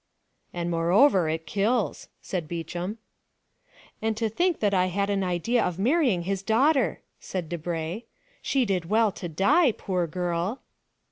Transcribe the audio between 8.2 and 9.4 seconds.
"She did well to